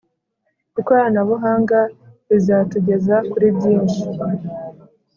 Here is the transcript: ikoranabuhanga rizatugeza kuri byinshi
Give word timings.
ikoranabuhanga 0.79 1.79
rizatugeza 2.29 3.15
kuri 3.31 3.47
byinshi 3.57 4.03